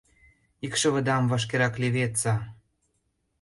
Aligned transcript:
—Икшывыдам 0.65 1.23
вашкерак 1.31 1.73
леведса. 1.81 2.33